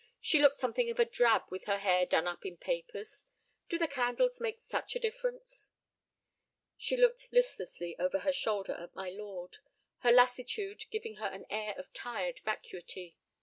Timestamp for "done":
2.07-2.25